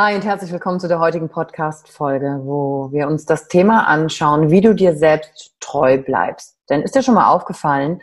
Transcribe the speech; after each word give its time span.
Hi 0.00 0.14
und 0.14 0.24
herzlich 0.24 0.52
willkommen 0.52 0.78
zu 0.78 0.86
der 0.86 1.00
heutigen 1.00 1.28
Podcast-Folge, 1.28 2.42
wo 2.44 2.92
wir 2.92 3.08
uns 3.08 3.24
das 3.24 3.48
Thema 3.48 3.88
anschauen, 3.88 4.48
wie 4.48 4.60
du 4.60 4.72
dir 4.72 4.94
selbst 4.94 5.56
treu 5.58 6.00
bleibst. 6.00 6.56
Denn 6.70 6.82
ist 6.82 6.94
dir 6.94 7.02
schon 7.02 7.16
mal 7.16 7.28
aufgefallen, 7.28 8.00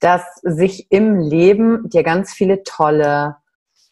dass 0.00 0.22
sich 0.42 0.92
im 0.92 1.18
Leben 1.18 1.88
dir 1.88 2.02
ganz 2.02 2.34
viele 2.34 2.64
tolle 2.64 3.36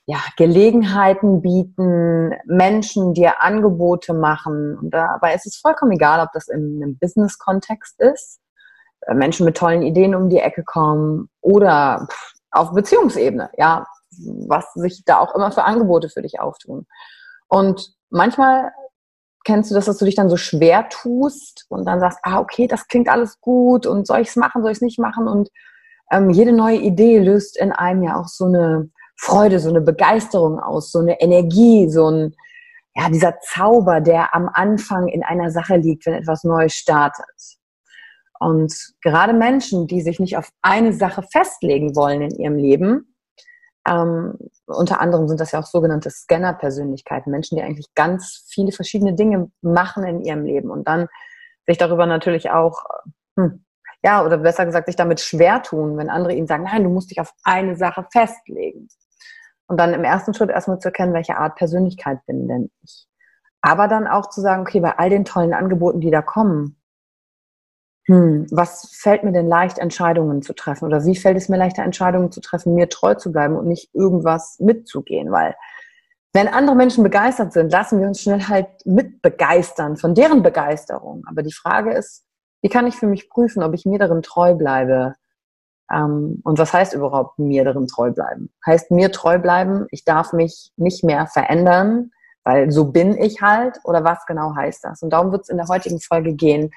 ja, 0.05 0.19
Gelegenheiten 0.37 1.41
bieten, 1.41 2.35
Menschen 2.45 3.15
dir 3.15 3.41
Angebote 3.41 4.13
machen. 4.13 4.77
Und 4.77 4.91
dabei 4.91 5.35
ist 5.35 5.47
es 5.47 5.57
vollkommen 5.57 5.93
egal, 5.93 6.21
ob 6.21 6.33
das 6.35 6.49
in 6.49 6.83
einem 6.83 6.99
Business-Kontext 6.99 7.99
ist, 8.03 8.39
äh, 9.07 9.15
Menschen 9.15 9.47
mit 9.47 9.57
tollen 9.57 9.81
Ideen 9.81 10.15
um 10.15 10.29
die 10.29 10.41
Ecke 10.41 10.63
kommen 10.63 11.31
oder 11.41 12.07
auf 12.51 12.75
Beziehungsebene, 12.75 13.49
ja, 13.57 13.87
was 14.47 14.75
sich 14.75 15.07
da 15.07 15.21
auch 15.21 15.35
immer 15.35 15.51
für 15.53 15.65
Angebote 15.65 16.11
für 16.11 16.21
dich 16.21 16.39
auftun. 16.39 16.87
Und 17.49 17.95
manchmal 18.11 18.73
kennst 19.45 19.71
du 19.71 19.75
das, 19.75 19.85
dass 19.85 19.99
du 19.99 20.05
dich 20.05 20.17
dann 20.17 20.29
so 20.29 20.37
schwer 20.37 20.89
tust 20.89 21.67
und 21.69 21.87
dann 21.87 22.01
sagst, 22.01 22.19
ah, 22.23 22.41
okay, 22.41 22.67
das 22.67 22.89
klingt 22.89 23.09
alles 23.09 23.41
gut 23.41 23.87
und 23.87 24.07
soll 24.07 24.21
ich 24.21 24.29
es 24.29 24.37
machen, 24.37 24.63
soll 24.63 24.73
ich 24.73 24.79
es 24.79 24.83
nicht 24.83 24.99
machen? 24.99 25.29
Und 25.29 25.51
ähm, 26.11 26.31
jede 26.31 26.53
neue 26.53 26.79
Idee 26.79 27.19
löst 27.19 27.57
in 27.57 27.73
einem 27.73 28.03
ja 28.03 28.21
auch 28.21 28.29
so 28.29 28.47
eine 28.47 28.91
Freude, 29.17 29.61
so 29.61 29.69
eine 29.69 29.81
Begeisterung 29.81 30.59
aus, 30.59 30.91
so 30.91 30.99
eine 30.99 31.21
Energie, 31.21 31.89
so 31.89 32.11
ein, 32.11 32.35
ja, 32.95 33.09
dieser 33.09 33.39
Zauber, 33.41 34.01
der 34.01 34.35
am 34.35 34.51
Anfang 34.53 35.09
in 35.09 35.23
einer 35.23 35.51
Sache 35.51 35.77
liegt, 35.77 36.07
wenn 36.07 36.15
etwas 36.15 36.45
Neues 36.45 36.75
startet. 36.75 37.25
Und 38.39 38.75
gerade 39.03 39.33
Menschen, 39.33 39.87
die 39.87 40.03
sich 40.03 40.21
nicht 40.21 40.37
auf 40.37 40.51
eine 40.61 40.93
Sache 40.93 41.23
festlegen 41.23 41.97
wollen 41.97 42.23
in 42.23 42.37
ihrem 42.37 42.57
Leben, 42.57 43.16
ähm, 43.87 44.37
unter 44.67 45.01
anderem 45.01 45.29
sind 45.29 45.41
das 45.41 45.53
ja 45.53 45.61
auch 45.61 45.67
sogenannte 45.67 46.11
Scanner-Persönlichkeiten, 46.11 47.31
Menschen, 47.31 47.57
die 47.57 47.63
eigentlich 47.63 47.95
ganz 47.95 48.45
viele 48.49 48.73
verschiedene 48.73 49.15
Dinge 49.15 49.51
machen 49.63 50.05
in 50.05 50.21
ihrem 50.23 50.45
Leben 50.45 50.71
und 50.71 50.89
dann 50.89 51.09
sich 51.67 51.79
darüber 51.79 52.07
natürlich 52.07 52.51
auch, 52.51 52.85
hm, 53.37 53.65
ja, 54.03 54.25
oder 54.25 54.39
besser 54.39 54.67
gesagt, 54.67 54.87
sich 54.87 54.97
damit 54.97 55.21
schwer 55.21 55.63
tun, 55.63 55.97
wenn 55.97 56.11
andere 56.11 56.35
ihnen 56.35 56.47
sagen, 56.47 56.65
nein, 56.65 56.85
du 56.85 56.91
musst 56.91 57.11
dich 57.11 57.21
auf 57.21 57.33
eine 57.45 57.77
Sache 57.77 58.07
festlegen. 58.13 58.89
Und 59.69 59.81
dann 59.81 59.95
im 59.95 60.05
ersten 60.05 60.33
Schritt 60.33 60.51
erstmal 60.51 60.79
zu 60.79 60.89
erkennen, 60.89 61.13
welche 61.13 61.37
Art 61.37 61.57
Persönlichkeit 61.57 62.19
bin 62.27 62.47
denn 62.47 62.71
ich. 62.83 63.09
Aber 63.63 63.89
dann 63.89 64.07
auch 64.07 64.29
zu 64.31 64.41
sagen, 64.41 64.63
okay, 64.63 64.79
bei 64.79 64.97
all 64.97 65.11
den 65.11 65.25
tollen 65.25 65.53
Angeboten, 65.53 66.01
die 66.01 66.11
da 66.11 66.23
kommen, 66.23 66.81
hm, 68.07 68.47
was 68.51 68.91
fällt 68.93 69.25
mir 69.25 69.33
denn 69.33 69.49
leicht, 69.49 69.79
Entscheidungen 69.79 70.43
zu 70.43 70.55
treffen? 70.55 70.85
Oder 70.85 71.05
wie 71.05 71.17
fällt 71.17 71.37
es 71.37 71.49
mir 71.49 71.57
leichter, 71.57 71.83
Entscheidungen 71.83 72.31
zu 72.31 72.41
treffen, 72.41 72.75
mir 72.75 72.89
treu 72.89 73.15
zu 73.15 73.33
bleiben 73.33 73.57
und 73.57 73.67
nicht 73.67 73.95
irgendwas 73.95 74.59
mitzugehen? 74.61 75.33
Weil 75.33 75.57
wenn 76.33 76.49
andere 76.49 76.77
Menschen 76.77 77.03
begeistert 77.03 77.53
sind, 77.53 77.73
lassen 77.73 77.99
wir 78.01 78.07
uns 78.07 78.21
schnell 78.21 78.43
halt 78.43 78.69
mitbegeistern 78.85 79.97
von 79.97 80.15
deren 80.15 80.43
Begeisterung. 80.43 81.25
Aber 81.27 81.43
die 81.43 81.53
Frage 81.53 81.95
ist, 81.95 82.25
wie 82.63 82.69
kann 82.69 82.87
ich 82.87 82.95
für 82.95 83.07
mich 83.07 83.29
prüfen, 83.29 83.63
ob 83.63 83.75
ich 83.75 83.87
mir 83.87 83.99
darin 83.99 84.23
treu 84.23 84.55
bleibe? 84.55 85.15
Ähm, 85.91 86.41
und 86.45 86.59
was 86.59 86.73
heißt 86.73 86.95
überhaupt 86.95 87.39
mir 87.39 87.65
darin 87.65 87.87
treu 87.87 88.13
bleiben? 88.13 88.51
Heißt 88.65 88.91
mir 88.91 89.11
treu 89.11 89.39
bleiben, 89.39 89.87
ich 89.91 90.05
darf 90.05 90.33
mich 90.33 90.73
nicht 90.77 91.03
mehr 91.03 91.27
verändern, 91.27 92.11
weil 92.45 92.71
so 92.71 92.93
bin 92.93 93.17
ich 93.17 93.41
halt? 93.43 93.79
Oder 93.85 94.05
was 94.05 94.27
genau 94.27 94.55
heißt 94.55 94.85
das? 94.85 95.03
Und 95.03 95.11
darum 95.11 95.33
wird 95.33 95.43
es 95.43 95.49
in 95.49 95.57
der 95.57 95.69
heutigen 95.69 96.01
Folge 96.01 96.35
gehen. 96.35 96.71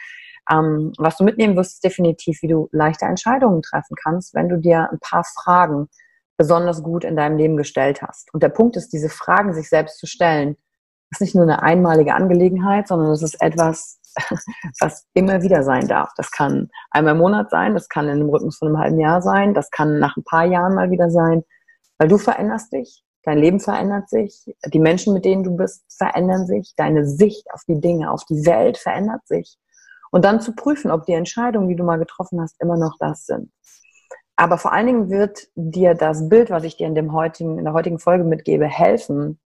Ähm, 0.50 0.94
was 0.98 1.18
du 1.18 1.24
mitnehmen 1.24 1.56
wirst, 1.56 1.74
ist 1.76 1.84
definitiv, 1.84 2.42
wie 2.42 2.48
du 2.48 2.70
leichte 2.72 3.06
Entscheidungen 3.06 3.62
treffen 3.62 3.96
kannst, 4.02 4.34
wenn 4.34 4.50
du 4.50 4.58
dir 4.58 4.90
ein 4.92 5.00
paar 5.00 5.24
Fragen 5.24 5.90
besonders 6.38 6.82
gut 6.84 7.04
in 7.04 7.16
deinem 7.16 7.38
Leben 7.38 7.58
gestellt 7.58 8.02
hast. 8.02 8.34
Und 8.34 8.42
der 8.42 8.50
Punkt 8.50 8.78
ist, 8.78 8.94
diese 8.94 9.10
Fragen 9.10 9.54
sich 9.54 9.70
selbst 9.70 10.00
zu 10.00 10.08
stellen, 10.08 10.56
ist 11.12 11.22
nicht 11.22 11.36
nur 11.36 11.44
eine 11.44 11.62
einmalige 11.62 12.14
Angelegenheit, 12.14 12.88
sondern 12.88 13.12
es 13.12 13.22
ist 13.22 13.42
etwas, 13.42 14.00
was 14.80 15.06
immer 15.14 15.42
wieder 15.42 15.64
sein 15.64 15.88
darf. 15.88 16.12
Das 16.16 16.32
kann 16.32 16.70
einmal 16.92 17.14
im 17.14 17.20
Monat 17.20 17.50
sein, 17.50 17.74
das 17.74 17.90
kann 17.90 18.06
in 18.06 18.12
einem 18.12 18.30
Rhythmus 18.30 18.58
von 18.58 18.70
einem 18.70 18.80
halben 18.80 19.00
Jahr 19.00 19.22
sein, 19.22 19.54
das 19.54 19.70
kann 19.70 20.00
nach 20.00 20.16
ein 20.18 20.24
paar 20.24 20.46
Jahren 20.46 20.76
mal 20.76 20.92
wieder 20.92 21.10
sein, 21.10 21.44
weil 21.98 22.08
du 22.08 22.18
veränderst 22.18 22.72
dich, 22.72 23.04
dein 23.24 23.38
Leben 23.38 23.60
verändert 23.60 24.10
sich, 24.10 24.46
die 24.66 24.80
Menschen, 24.80 25.14
mit 25.14 25.26
denen 25.26 25.44
du 25.44 25.56
bist, 25.56 25.84
verändern 25.98 26.48
sich, 26.48 26.74
deine 26.78 27.06
Sicht 27.06 27.46
auf 27.54 27.62
die 27.68 27.80
Dinge, 27.80 28.12
auf 28.12 28.24
die 28.26 28.46
Welt 28.46 28.78
verändert 28.78 29.28
sich. 29.28 29.58
Und 30.12 30.26
dann 30.26 30.42
zu 30.42 30.54
prüfen, 30.54 30.92
ob 30.92 31.06
die 31.06 31.14
Entscheidungen, 31.14 31.68
die 31.68 31.76
du 31.76 31.84
mal 31.84 32.00
getroffen 32.00 32.42
hast, 32.42 32.60
immer 32.60 32.78
noch 32.78 32.98
das 33.00 33.26
sind. 33.26 33.52
Aber 34.36 34.58
vor 34.58 34.72
allen 34.72 34.88
Dingen 34.88 35.10
wird 35.10 35.48
dir 35.56 35.96
das 35.96 36.30
Bild, 36.30 36.50
was 36.50 36.64
ich 36.64 36.78
dir 36.78 36.88
in, 36.88 36.96
dem 36.96 37.14
heutigen, 37.14 37.58
in 37.58 37.66
der 37.66 37.74
heutigen 37.74 38.00
Folge 38.00 38.24
mitgebe, 38.24 38.66
helfen, 38.66 39.40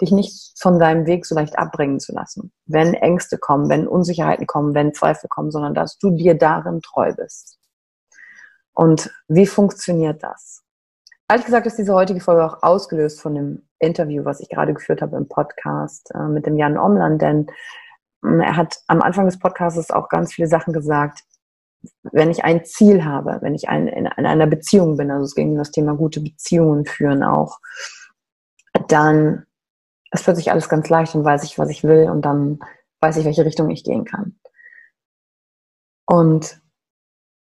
dich 0.00 0.12
nicht 0.12 0.52
von 0.60 0.78
deinem 0.78 1.06
Weg 1.06 1.24
so 1.24 1.34
leicht 1.34 1.58
abbringen 1.58 2.00
zu 2.00 2.12
lassen. 2.12 2.52
Wenn 2.66 2.92
Ängste 2.92 3.38
kommen, 3.38 3.70
wenn 3.70 3.88
Unsicherheiten 3.88 4.46
kommen, 4.46 4.74
wenn 4.74 4.92
Zweifel 4.92 5.28
kommen, 5.28 5.50
sondern 5.50 5.74
dass 5.74 5.98
du 5.98 6.10
dir 6.10 6.36
darin 6.36 6.82
treu 6.82 7.14
bist. 7.14 7.58
Und 8.74 9.10
wie 9.26 9.46
funktioniert 9.46 10.22
das? 10.22 10.66
ehrlich 11.28 11.46
gesagt 11.46 11.66
ist 11.66 11.78
diese 11.78 11.94
heutige 11.94 12.20
Folge 12.20 12.44
auch 12.44 12.62
ausgelöst 12.62 13.20
von 13.20 13.34
dem 13.34 13.62
Interview, 13.78 14.24
was 14.24 14.40
ich 14.40 14.48
gerade 14.48 14.74
geführt 14.74 15.02
habe 15.02 15.16
im 15.16 15.28
Podcast 15.28 16.10
äh, 16.14 16.28
mit 16.28 16.46
dem 16.46 16.56
Jan 16.56 16.78
Omland, 16.78 17.20
denn 17.20 17.46
er 18.40 18.56
hat 18.56 18.78
am 18.86 19.02
Anfang 19.02 19.26
des 19.26 19.38
Podcasts 19.38 19.90
auch 19.90 20.08
ganz 20.08 20.32
viele 20.32 20.48
Sachen 20.48 20.72
gesagt, 20.72 21.22
wenn 22.02 22.30
ich 22.30 22.44
ein 22.44 22.64
Ziel 22.64 23.04
habe, 23.04 23.38
wenn 23.42 23.54
ich 23.54 23.68
ein, 23.68 23.86
in, 23.86 24.06
in 24.06 24.26
einer 24.26 24.46
Beziehung 24.46 24.96
bin, 24.96 25.10
also 25.10 25.24
es 25.24 25.34
ging 25.34 25.50
um 25.50 25.58
das 25.58 25.70
Thema 25.70 25.94
gute 25.94 26.20
Beziehungen 26.20 26.84
führen 26.84 27.22
auch, 27.22 27.60
dann 28.88 29.46
wird 30.12 30.36
sich 30.36 30.50
alles 30.50 30.68
ganz 30.68 30.88
leicht 30.88 31.14
und 31.14 31.24
weiß 31.24 31.44
ich, 31.44 31.58
was 31.58 31.68
ich 31.68 31.84
will 31.84 32.08
und 32.10 32.22
dann 32.22 32.58
weiß 33.00 33.18
ich, 33.18 33.24
welche 33.24 33.44
Richtung 33.44 33.70
ich 33.70 33.84
gehen 33.84 34.04
kann. 34.04 34.38
Und 36.06 36.60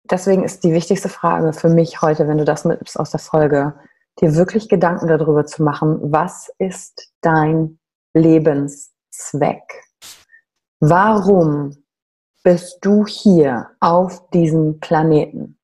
deswegen 0.03 0.43
ist 0.43 0.63
die 0.63 0.73
wichtigste 0.73 1.09
Frage 1.09 1.53
für 1.53 1.69
mich 1.69 2.01
heute, 2.01 2.27
wenn 2.27 2.37
du 2.37 2.45
das 2.45 2.65
mitnimmst 2.65 2.99
aus 2.99 3.11
der 3.11 3.19
Folge, 3.19 3.75
dir 4.19 4.35
wirklich 4.35 4.67
Gedanken 4.67 5.07
darüber 5.07 5.45
zu 5.45 5.63
machen, 5.63 5.99
was 6.11 6.51
ist 6.57 7.13
dein 7.21 7.79
Lebenszweck? 8.13 9.86
Warum 10.79 11.75
bist 12.43 12.79
du 12.81 13.05
hier 13.05 13.69
auf 13.79 14.29
diesem 14.29 14.79
Planeten? 14.79 15.57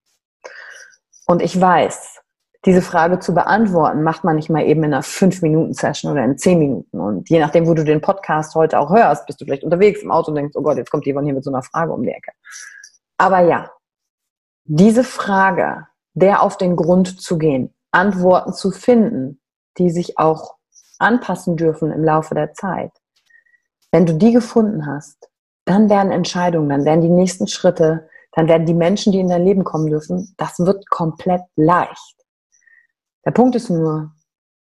Und 1.28 1.42
ich 1.42 1.60
weiß, 1.60 2.20
diese 2.66 2.82
Frage 2.82 3.20
zu 3.20 3.34
beantworten, 3.34 4.04
macht 4.04 4.24
man 4.24 4.38
nicht 4.38 4.50
mal 4.50 4.66
eben 4.66 4.84
in 4.84 4.94
einer 4.94 5.04
5-Minuten-Session 5.04 6.12
oder 6.12 6.24
in 6.24 6.38
10 6.38 6.60
Minuten. 6.60 7.00
Und 7.00 7.30
je 7.30 7.40
nachdem, 7.40 7.68
wo 7.68 7.74
du 7.74 7.84
den 7.84 8.02
Podcast 8.02 8.56
heute 8.56 8.80
auch 8.80 8.90
hörst, 8.90 9.26
bist 9.26 9.40
du 9.40 9.46
vielleicht 9.46 9.64
unterwegs 9.64 10.02
im 10.02 10.12
Auto 10.12 10.32
und 10.32 10.36
denkst, 10.36 10.56
oh 10.56 10.62
Gott, 10.62 10.78
jetzt 10.78 10.90
kommt 10.90 11.06
jemand 11.06 11.26
hier 11.26 11.36
mit 11.36 11.44
so 11.44 11.52
einer 11.52 11.64
Frage 11.64 11.92
um 11.92 12.04
die 12.04 12.12
Ecke. 12.12 12.32
Aber 13.18 13.42
ja, 13.42 13.70
diese 14.64 15.04
Frage, 15.04 15.88
der 16.14 16.42
auf 16.42 16.58
den 16.58 16.76
Grund 16.76 17.22
zu 17.22 17.38
gehen, 17.38 17.74
Antworten 17.92 18.54
zu 18.54 18.72
finden, 18.72 19.42
die 19.78 19.90
sich 19.90 20.18
auch 20.18 20.56
anpassen 21.00 21.58
dürfen 21.58 21.92
im 21.92 22.04
Laufe 22.04 22.34
der 22.34 22.54
Zeit. 22.54 22.92
Wenn 23.94 24.08
du 24.08 24.16
die 24.16 24.34
gefunden 24.34 24.88
hast, 24.88 25.30
dann 25.66 25.88
werden 25.88 26.12
Entscheidungen, 26.12 26.68
dann 26.68 26.84
werden 26.84 27.02
die 27.02 27.10
nächsten 27.10 27.48
Schritte, 27.48 28.10
dann 28.32 28.48
werden 28.48 28.66
die 28.66 28.74
Menschen, 28.74 29.12
die 29.12 29.20
in 29.20 29.30
dein 29.30 29.46
Leben 29.46 29.64
kommen 29.64 29.86
dürfen, 29.86 30.34
das 30.38 30.58
wird 30.58 30.90
komplett 30.90 31.44
leicht. 31.56 32.16
Der 33.24 33.30
Punkt 33.30 33.56
ist 33.56 33.70
nur, 33.70 34.12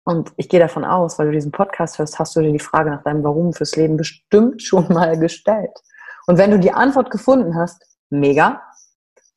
und 0.05 0.31
ich 0.37 0.47
gehe 0.47 0.61
davon 0.61 0.85
aus, 0.85 1.19
weil 1.19 1.25
du 1.25 1.33
diesen 1.33 1.51
Podcast 1.51 1.99
hörst, 1.99 2.17
hast 2.17 2.33
du 2.33 2.39
dir 2.39 2.53
die 2.53 2.59
Frage 2.59 2.91
nach 2.91 3.03
deinem 3.03 3.21
Warum 3.25 3.51
fürs 3.51 3.75
Leben 3.75 3.97
bestimmt 3.97 4.63
schon 4.63 4.87
mal 4.87 5.19
gestellt. 5.19 5.77
Und 6.25 6.37
wenn 6.37 6.51
du 6.51 6.57
die 6.57 6.71
Antwort 6.71 7.11
gefunden 7.11 7.55
hast, 7.55 7.83
mega. 8.09 8.61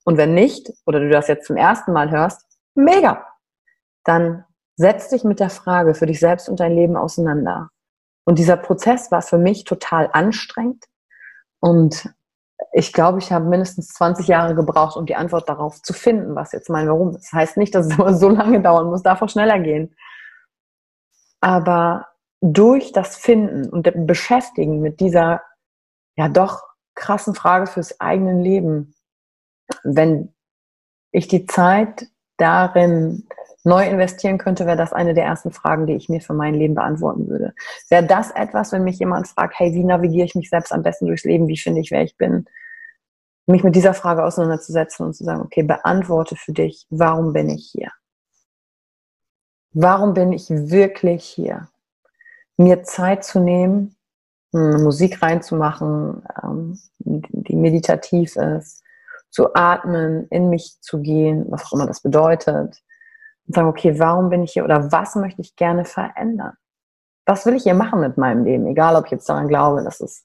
Und 0.05 0.17
wenn 0.17 0.33
nicht, 0.33 0.73
oder 0.87 1.01
du 1.01 1.11
das 1.11 1.27
jetzt 1.27 1.49
zum 1.49 1.57
ersten 1.57 1.93
Mal 1.93 2.09
hörst, 2.13 2.41
mega. 2.77 3.27
Dann 4.05 4.45
setz 4.77 5.09
dich 5.09 5.25
mit 5.25 5.41
der 5.41 5.51
Frage 5.51 5.95
für 5.95 6.07
dich 6.07 6.21
selbst 6.21 6.49
und 6.49 6.61
dein 6.61 6.73
Leben 6.73 6.97
auseinander. 6.97 7.72
Und 8.25 8.39
dieser 8.39 8.57
Prozess 8.57 9.11
war 9.11 9.23
für 9.23 9.39
mich 9.39 9.65
total 9.65 10.09
anstrengend. 10.13 10.85
Und 11.61 12.15
ich 12.73 12.93
glaube, 12.93 13.19
ich 13.19 13.33
habe 13.33 13.47
mindestens 13.47 13.89
20 13.89 14.29
Jahre 14.29 14.55
gebraucht, 14.55 14.97
um 14.97 15.07
die 15.07 15.17
Antwort 15.17 15.49
darauf 15.49 15.83
zu 15.83 15.93
finden, 15.93 16.35
was 16.35 16.53
jetzt 16.53 16.71
mein 16.71 16.89
Warum 16.89 17.11
ist. 17.11 17.25
Das 17.25 17.33
heißt 17.33 17.57
nicht, 17.57 17.75
dass 17.75 17.87
es 17.87 17.93
aber 17.99 18.15
so 18.15 18.29
lange 18.29 18.61
dauern 18.61 18.87
muss, 18.87 19.03
darf 19.03 19.23
auch 19.23 19.29
schneller 19.29 19.59
gehen. 19.59 19.97
Aber 21.41 22.07
durch 22.41 22.93
das 22.93 23.17
Finden 23.17 23.69
und 23.69 24.07
Beschäftigen 24.07 24.81
mit 24.81 25.01
dieser 25.01 25.43
ja 26.17 26.29
doch 26.29 26.63
krassen 26.95 27.35
Frage 27.35 27.67
fürs 27.67 28.01
eigene 28.01 28.41
Leben, 28.41 28.95
wenn 29.83 30.35
ich 31.11 31.29
die 31.29 31.47
Zeit 31.47 32.07
darin 32.37 33.29
neu 33.65 33.87
investieren 33.87 34.39
könnte, 34.39 34.67
wäre 34.67 34.77
das 34.77 34.93
eine 34.93 35.15
der 35.15 35.25
ersten 35.25 35.53
Fragen, 35.53 35.87
die 35.87 35.95
ich 35.95 36.09
mir 36.09 36.21
für 36.21 36.35
mein 36.35 36.55
Leben 36.55 36.75
beantworten 36.75 37.29
würde. 37.29 37.55
Wäre 37.89 38.05
das 38.05 38.31
etwas, 38.33 38.73
wenn 38.73 38.85
mich 38.85 38.99
jemand 38.99 39.29
fragt, 39.29 39.59
hey, 39.59 39.73
wie 39.73 39.85
navigiere 39.85 40.27
ich 40.27 40.35
mich 40.35 40.51
selbst 40.51 40.73
am 40.73 40.83
besten 40.83 41.07
durchs 41.07 41.25
Leben? 41.25 41.49
Wie 41.49 41.59
finde 41.59 41.81
ich, 41.81 41.91
wer 41.91 42.03
ich 42.03 42.17
bin? 42.17 42.47
Mich 43.47 43.63
mit 43.65 43.77
dieser 43.77 43.95
Frage 43.95 44.25
auseinanderzusetzen 44.25 45.07
und 45.07 45.15
zu 45.15 45.25
sagen, 45.25 45.43
okay, 45.43 45.63
beantworte 45.63 46.37
für 46.37 46.53
dich, 46.53 46.87
warum 46.91 47.33
bin 47.33 47.49
ich 47.51 47.71
hier? 47.73 47.91
Warum 49.73 50.15
bin 50.15 50.33
ich 50.33 50.51
wirklich 50.51 51.25
hier? 51.25 51.69
Mir 52.57 52.83
Zeit 52.83 53.25
zu 53.25 53.41
nehmen, 53.41 53.97
Musik 54.53 55.23
reinzumachen, 55.23 56.23
ähm, 56.43 56.79
die 56.99 57.57
meditativ 57.57 58.37
ist, 58.37 58.83
zu 59.31 59.55
atmen, 59.55 60.29
in 60.29 60.51
mich 60.51 60.77
zu 60.83 61.01
gehen, 61.01 61.47
was 61.49 61.65
auch 61.65 61.73
immer 61.73 61.87
das 61.87 62.03
bedeutet, 62.03 62.83
und 63.47 63.55
sagen, 63.55 63.69
okay, 63.69 63.99
warum 63.99 64.31
bin 64.31 64.43
ich 64.43 64.53
hier 64.53 64.65
oder 64.65 64.91
was 64.93 65.15
möchte 65.17 65.41
ich 65.41 65.57
gerne 65.57 65.85
verändern? 65.85 66.55
Was 67.27 67.47
will 67.47 67.55
ich 67.55 67.63
hier 67.63 67.75
machen 67.75 68.01
mit 68.01 68.17
meinem 68.19 68.45
Leben? 68.45 68.67
Egal, 68.67 68.97
ob 68.97 69.07
ich 69.07 69.13
jetzt 69.13 69.29
daran 69.29 69.49
glaube, 69.49 69.83
dass 69.85 70.01
es 70.01 70.25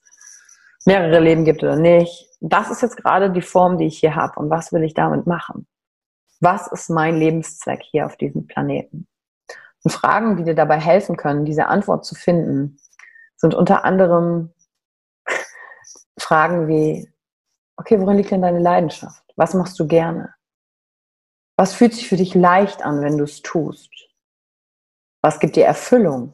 mehrere 0.84 1.20
Leben 1.20 1.44
gibt 1.44 1.62
oder 1.62 1.76
nicht. 1.76 2.28
Das 2.40 2.70
ist 2.70 2.82
jetzt 2.82 2.96
gerade 2.96 3.30
die 3.30 3.42
Form, 3.42 3.78
die 3.78 3.86
ich 3.86 3.98
hier 3.98 4.14
habe. 4.14 4.38
Und 4.40 4.50
was 4.50 4.72
will 4.72 4.82
ich 4.82 4.94
damit 4.94 5.26
machen? 5.26 5.66
Was 6.40 6.66
ist 6.68 6.88
mein 6.88 7.16
Lebenszweck 7.16 7.82
hier 7.82 8.06
auf 8.06 8.16
diesem 8.16 8.46
Planeten? 8.46 9.06
Und 9.84 9.90
Fragen, 9.90 10.36
die 10.36 10.44
dir 10.44 10.54
dabei 10.54 10.78
helfen 10.80 11.16
können, 11.16 11.44
diese 11.44 11.66
Antwort 11.66 12.04
zu 12.04 12.14
finden, 12.14 12.78
sind 13.36 13.54
unter 13.54 13.84
anderem 13.84 14.52
Fragen 16.18 16.68
wie, 16.68 17.12
okay, 17.76 18.00
worin 18.00 18.16
liegt 18.16 18.30
denn 18.30 18.42
deine 18.42 18.60
Leidenschaft? 18.60 19.22
Was 19.36 19.54
machst 19.54 19.78
du 19.78 19.86
gerne? 19.86 20.34
Was 21.58 21.74
fühlt 21.74 21.92
sich 21.92 22.08
für 22.08 22.16
dich 22.16 22.36
leicht 22.36 22.82
an, 22.82 23.02
wenn 23.02 23.18
du 23.18 23.24
es 23.24 23.42
tust? 23.42 23.90
Was 25.22 25.40
gibt 25.40 25.56
dir 25.56 25.64
Erfüllung? 25.64 26.32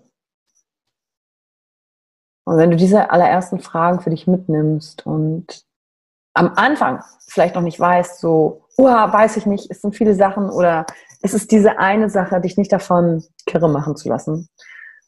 Und 2.47 2.59
wenn 2.59 2.71
du 2.71 2.77
diese 2.77 3.11
allerersten 3.11 3.59
Fragen 3.59 4.03
für 4.03 4.11
dich 4.11 4.27
mitnimmst 4.27 5.07
und 5.07 5.65
am 6.35 6.53
Anfang 6.57 7.03
vielleicht 7.27 7.55
noch 7.55 7.63
nicht 7.63 7.81
weißt, 7.81 8.21
so, 8.21 8.67
uah, 8.77 9.11
weiß 9.11 9.39
ich 9.39 9.47
nicht, 9.47 9.71
es 9.71 9.81
sind 9.81 9.97
viele 9.97 10.15
Sachen 10.15 10.51
oder 10.51 10.85
es 11.23 11.33
ist 11.33 11.51
diese 11.53 11.79
eine 11.79 12.11
Sache, 12.11 12.43
dich 12.43 12.59
nicht 12.59 12.73
davon 12.73 13.25
kirre 13.47 13.71
machen 13.71 13.97
zu 13.97 14.11
lassen, 14.11 14.51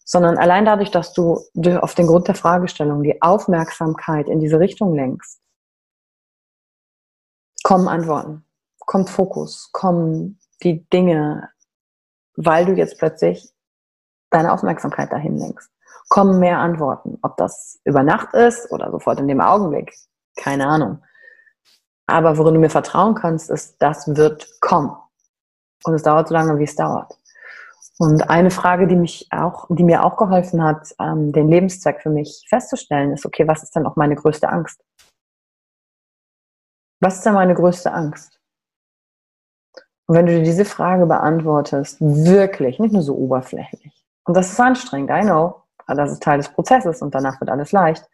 sondern 0.02 0.38
allein 0.38 0.64
dadurch, 0.64 0.90
dass 0.90 1.12
du 1.12 1.42
auf 1.82 1.94
den 1.94 2.06
Grund 2.06 2.26
der 2.26 2.34
Fragestellung 2.34 3.02
die 3.02 3.20
Aufmerksamkeit 3.20 4.28
in 4.28 4.40
diese 4.40 4.58
Richtung 4.60 4.94
lenkst, 4.94 5.42
kommen 7.62 7.88
Antworten 7.88 8.45
kommt 8.86 9.10
Fokus, 9.10 9.70
kommen 9.72 10.38
die 10.62 10.88
Dinge, 10.88 11.50
weil 12.36 12.64
du 12.64 12.72
jetzt 12.72 12.98
plötzlich 12.98 13.52
deine 14.30 14.52
Aufmerksamkeit 14.52 15.12
dahin 15.12 15.36
lenkst. 15.36 15.70
Kommen 16.08 16.38
mehr 16.38 16.58
Antworten. 16.58 17.18
Ob 17.22 17.36
das 17.36 17.80
über 17.84 18.02
Nacht 18.02 18.32
ist 18.32 18.70
oder 18.72 18.90
sofort 18.90 19.20
in 19.20 19.28
dem 19.28 19.40
Augenblick, 19.40 19.94
keine 20.36 20.66
Ahnung. 20.66 21.02
Aber 22.06 22.38
worin 22.38 22.54
du 22.54 22.60
mir 22.60 22.70
vertrauen 22.70 23.14
kannst, 23.14 23.50
ist, 23.50 23.82
das 23.82 24.06
wird 24.16 24.60
kommen. 24.60 24.96
Und 25.84 25.94
es 25.94 26.02
dauert 26.02 26.28
so 26.28 26.34
lange, 26.34 26.58
wie 26.58 26.64
es 26.64 26.76
dauert. 26.76 27.18
Und 27.98 28.28
eine 28.28 28.50
Frage, 28.50 28.86
die 28.86 28.96
mich 28.96 29.28
auch, 29.30 29.66
die 29.70 29.82
mir 29.82 30.04
auch 30.04 30.16
geholfen 30.16 30.62
hat, 30.62 30.94
ähm, 31.00 31.32
den 31.32 31.48
Lebenszweck 31.48 32.02
für 32.02 32.10
mich 32.10 32.44
festzustellen, 32.48 33.12
ist, 33.12 33.24
okay, 33.24 33.48
was 33.48 33.62
ist 33.62 33.74
denn 33.74 33.86
auch 33.86 33.96
meine 33.96 34.14
größte 34.14 34.48
Angst? 34.48 34.84
Was 37.00 37.16
ist 37.16 37.26
denn 37.26 37.34
meine 37.34 37.54
größte 37.54 37.92
Angst? 37.92 38.35
Und 40.06 40.16
wenn 40.16 40.26
du 40.26 40.36
dir 40.36 40.44
diese 40.44 40.64
Frage 40.64 41.06
beantwortest, 41.06 42.00
wirklich, 42.00 42.78
nicht 42.78 42.92
nur 42.92 43.02
so 43.02 43.16
oberflächlich, 43.16 43.92
und 44.24 44.36
das 44.36 44.52
ist 44.52 44.60
anstrengend, 44.60 45.10
I 45.10 45.22
know, 45.22 45.62
aber 45.86 46.02
das 46.02 46.12
ist 46.12 46.22
Teil 46.22 46.38
des 46.38 46.48
Prozesses 46.48 47.02
und 47.02 47.14
danach 47.14 47.40
wird 47.40 47.50
alles 47.50 47.72
leicht, 47.72 48.08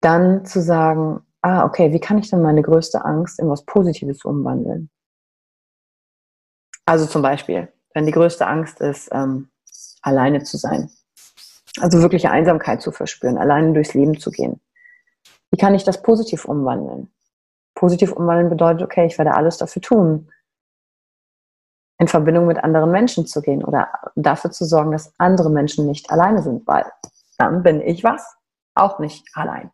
dann 0.00 0.44
zu 0.44 0.60
sagen, 0.60 1.20
ah, 1.42 1.64
okay, 1.64 1.92
wie 1.92 2.00
kann 2.00 2.18
ich 2.18 2.30
denn 2.30 2.42
meine 2.42 2.62
größte 2.62 3.04
Angst 3.04 3.38
in 3.38 3.48
was 3.48 3.64
Positives 3.64 4.24
umwandeln? 4.24 4.90
Also 6.84 7.06
zum 7.06 7.22
Beispiel, 7.22 7.68
wenn 7.94 8.06
die 8.06 8.12
größte 8.12 8.46
Angst 8.46 8.80
ist, 8.80 9.08
ähm, 9.12 9.50
alleine 10.02 10.42
zu 10.42 10.56
sein, 10.56 10.90
also 11.80 12.00
wirkliche 12.02 12.30
Einsamkeit 12.30 12.82
zu 12.82 12.92
verspüren, 12.92 13.38
alleine 13.38 13.72
durchs 13.72 13.94
Leben 13.94 14.18
zu 14.18 14.30
gehen. 14.30 14.60
Wie 15.50 15.58
kann 15.58 15.74
ich 15.74 15.84
das 15.84 16.02
positiv 16.02 16.44
umwandeln? 16.44 17.10
Positiv 17.74 18.12
umwandeln 18.12 18.48
bedeutet, 18.48 18.82
okay, 18.82 19.06
ich 19.06 19.18
werde 19.18 19.34
alles 19.34 19.58
dafür 19.58 19.82
tun, 19.82 20.30
in 21.98 22.08
Verbindung 22.08 22.46
mit 22.46 22.62
anderen 22.62 22.90
Menschen 22.90 23.26
zu 23.26 23.42
gehen 23.42 23.64
oder 23.64 23.88
dafür 24.14 24.50
zu 24.50 24.64
sorgen, 24.64 24.92
dass 24.92 25.12
andere 25.18 25.50
Menschen 25.50 25.86
nicht 25.86 26.10
alleine 26.10 26.42
sind, 26.42 26.66
weil 26.66 26.86
dann 27.38 27.62
bin 27.62 27.80
ich 27.80 28.04
was? 28.04 28.36
Auch 28.74 28.98
nicht 28.98 29.26
allein. 29.34 29.70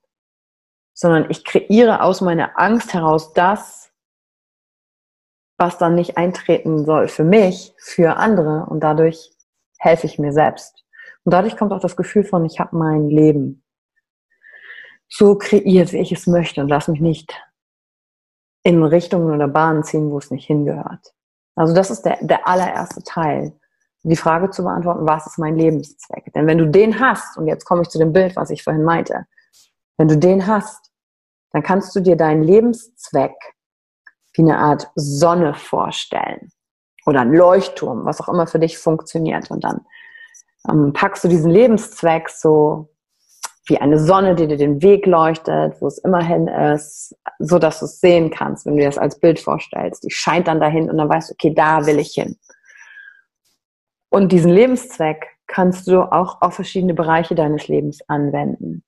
Sondern 0.95 1.31
ich 1.31 1.45
kreiere 1.45 2.03
aus 2.03 2.21
meiner 2.21 2.59
Angst 2.59 2.95
heraus 2.95 3.33
das, 3.35 3.91
was 5.59 5.79
dann 5.79 5.95
nicht 5.95 6.17
eintreten 6.17 6.85
soll 6.85 7.09
für 7.09 7.25
mich, 7.25 7.75
für 7.79 8.17
andere 8.17 8.67
und 8.67 8.81
dadurch 8.81 9.31
helfe 9.79 10.07
ich 10.07 10.19
mir 10.19 10.33
selbst. 10.33 10.85
Und 11.25 11.33
dadurch 11.33 11.57
kommt 11.57 11.73
auch 11.73 11.81
das 11.81 11.97
Gefühl 11.97 12.25
von, 12.25 12.45
ich 12.45 12.59
habe 12.59 12.77
mein 12.77 13.09
Leben 13.09 13.65
so 15.09 15.37
kreiert, 15.37 15.93
wie 15.93 15.99
ich 15.99 16.13
es 16.13 16.27
möchte 16.27 16.61
und 16.61 16.69
lass 16.69 16.89
mich 16.89 17.01
nicht 17.01 17.33
in 18.63 18.83
Richtungen 18.83 19.33
oder 19.33 19.47
Bahnen 19.47 19.85
ziehen, 19.85 20.11
wo 20.11 20.19
es 20.19 20.31
nicht 20.31 20.47
hingehört. 20.47 21.14
Also 21.57 21.75
das 21.75 21.91
ist 21.91 22.03
der, 22.03 22.19
der 22.21 22.47
allererste 22.47 23.03
Teil. 23.03 23.53
Die 24.03 24.17
Frage 24.17 24.51
zu 24.51 24.63
beantworten, 24.63 25.07
was 25.07 25.27
ist 25.27 25.39
mein 25.39 25.57
Lebenszweck? 25.57 26.33
Denn 26.35 26.47
wenn 26.47 26.59
du 26.59 26.67
den 26.67 27.01
hast, 27.01 27.39
und 27.39 27.47
jetzt 27.47 27.65
komme 27.65 27.83
ich 27.83 27.89
zu 27.89 27.99
dem 27.99 28.13
Bild, 28.13 28.37
was 28.37 28.51
ich 28.51 28.63
vorhin 28.63 28.85
meinte, 28.85 29.27
wenn 29.97 30.09
du 30.09 30.19
den 30.19 30.47
hast, 30.47 30.91
dann 31.53 31.63
kannst 31.63 31.95
du 31.97 32.01
dir 32.01 32.17
deinen 32.17 32.43
Lebenszweck 32.43 33.35
wie 34.35 34.43
eine 34.43 34.59
Art 34.59 34.91
Sonne 34.97 35.55
vorstellen 35.55 36.51
oder 37.07 37.21
ein 37.21 37.33
Leuchtturm, 37.33 38.05
was 38.05 38.21
auch 38.21 38.29
immer 38.29 38.47
für 38.47 38.59
dich 38.59 38.77
funktioniert. 38.77 39.51
Und 39.51 39.65
dann 39.65 39.87
ähm, 40.69 40.93
packst 40.93 41.25
du 41.25 41.29
diesen 41.29 41.51
Lebenszweck 41.51 42.29
so 42.29 42.94
wie 43.67 43.79
eine 43.79 43.99
Sonne, 43.99 44.35
die 44.35 44.47
dir 44.47 44.59
den 44.59 44.83
Weg 44.83 45.07
leuchtet, 45.07 45.81
wo 45.81 45.87
es 45.87 45.99
immerhin 45.99 46.49
ist, 46.49 47.17
so 47.39 47.59
dass 47.59 47.79
du 47.81 47.87
es 47.87 48.01
sehen 48.01 48.31
kannst, 48.31 48.67
wenn 48.67 48.75
du 48.75 48.81
dir 48.81 48.89
das 48.89 48.99
als 48.99 49.19
Bild 49.19 49.41
vorstellst. 49.41 50.05
Die 50.05 50.11
scheint 50.11 50.49
dann 50.49 50.61
dahin 50.61 50.91
und 50.91 50.99
dann 50.99 51.09
weißt 51.09 51.31
du, 51.31 51.35
okay, 51.35 51.55
da 51.55 51.87
will 51.87 51.99
ich 51.99 52.13
hin. 52.13 52.37
Und 54.11 54.33
diesen 54.33 54.53
Lebenszweck 54.53 55.27
kannst 55.47 55.89
du 55.89 56.01
auch 56.01 56.43
auf 56.43 56.55
verschiedene 56.55 56.95
Bereiche 56.95 57.35
deines 57.35 57.69
Lebens 57.69 58.01
anwenden 58.09 58.85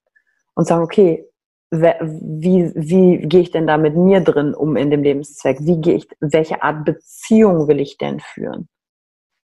und 0.55 0.67
sagen, 0.67 0.83
okay, 0.83 1.27
wie, 1.69 2.71
wie 2.75 3.17
gehe 3.27 3.41
ich 3.41 3.51
denn 3.51 3.67
da 3.67 3.77
mit 3.77 3.95
mir 3.95 4.21
drin 4.21 4.53
um 4.53 4.77
in 4.77 4.89
dem 4.89 5.03
Lebenszweck? 5.03 5.57
Wie 5.61 5.81
gehe 5.81 5.95
ich, 5.95 6.07
welche 6.19 6.63
Art 6.63 6.85
Beziehung 6.85 7.67
will 7.67 7.79
ich 7.79 7.97
denn 7.97 8.19
führen? 8.19 8.69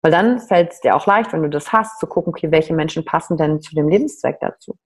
Weil 0.02 0.12
dann 0.12 0.40
fällt 0.40 0.72
es 0.72 0.80
dir 0.80 0.94
auch 0.94 1.06
leicht, 1.06 1.32
wenn 1.32 1.42
du 1.42 1.50
das 1.50 1.72
hast, 1.72 1.98
zu 1.98 2.06
gucken, 2.06 2.30
okay, 2.30 2.50
welche 2.50 2.74
Menschen 2.74 3.04
passen 3.04 3.36
denn 3.36 3.60
zu 3.60 3.74
dem 3.74 3.88
Lebenszweck 3.88 4.38
dazu? 4.40 4.76